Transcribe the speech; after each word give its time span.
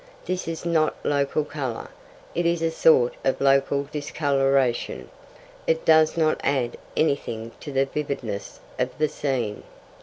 This 0.25 0.47
is 0.47 0.65
not 0.65 0.95
local 1.05 1.43
colour; 1.45 1.89
it 2.33 2.47
is 2.47 2.63
a 2.63 2.71
sort 2.71 3.13
of 3.23 3.39
local 3.39 3.83
discoloration. 3.91 5.11
It 5.67 5.85
does 5.85 6.17
not 6.17 6.41
add 6.43 6.77
anything 6.97 7.51
to 7.59 7.71
the 7.71 7.85
vividness 7.85 8.61
of 8.79 8.97
the 8.97 9.07
scene. 9.07 9.61